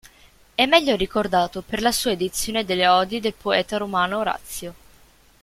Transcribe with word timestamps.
È 0.55 0.65
meglio 0.65 0.95
ricordato 0.95 1.61
per 1.61 1.79
la 1.79 1.91
sua 1.91 2.09
edizione 2.09 2.65
delle 2.65 2.87
odi 2.87 3.19
del 3.19 3.35
poeta 3.35 3.77
romano 3.77 4.17
Orazio. 4.17 4.73